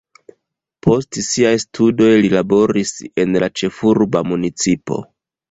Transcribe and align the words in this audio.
Post 0.85 1.19
siaj 1.27 1.51
studoj 1.63 2.07
li 2.23 2.33
laboris 2.37 2.95
en 3.25 3.39
la 3.45 3.51
ĉefurba 3.63 4.25
municipo. 4.33 5.01